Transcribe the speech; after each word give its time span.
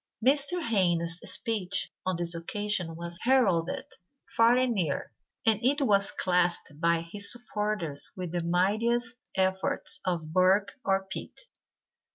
Mr. 0.25 0.63
Hayne's 0.63 1.19
speech 1.25 1.91
on 2.07 2.15
this 2.17 2.33
occasion 2.33 2.95
was 2.95 3.19
heralded 3.21 3.85
far 4.27 4.55
and 4.55 4.73
near, 4.73 5.11
and 5.45 5.63
it 5.63 5.79
was 5.79 6.09
classed 6.09 6.71
by 6.79 7.01
his 7.01 7.31
supporters 7.31 8.11
with 8.17 8.31
the 8.31 8.43
mightiest 8.43 9.15
efforts 9.35 9.99
of 10.03 10.33
Burke 10.33 10.71
or 10.83 11.03
Pitt. 11.07 11.41